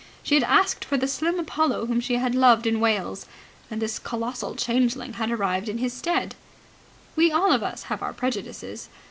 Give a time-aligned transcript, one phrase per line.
[0.23, 3.27] She had asked for the slim Apollo whom she had loved in Wales,
[3.69, 6.33] and this colossal changeling had arrived in his stead.
[7.15, 8.89] We all of us have our prejudices.